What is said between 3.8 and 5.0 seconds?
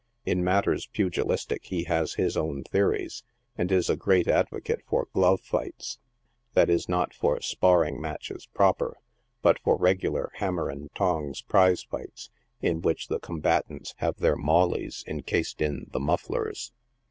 a great advocate